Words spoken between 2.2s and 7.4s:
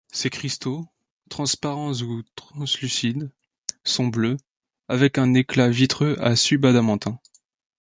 translucides, sont bleus, avec un éclat vitreux à sub-adamantin.